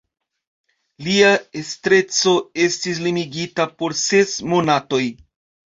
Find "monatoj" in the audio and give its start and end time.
4.57-5.05